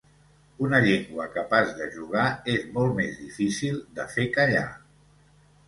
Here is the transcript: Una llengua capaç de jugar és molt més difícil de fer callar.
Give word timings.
Una 0.67 0.77
llengua 0.85 1.27
capaç 1.35 1.69
de 1.83 1.89
jugar 1.99 2.25
és 2.55 2.65
molt 2.79 2.97
més 3.03 3.21
difícil 3.21 3.79
de 4.01 4.09
fer 4.17 4.29
callar. 4.41 4.67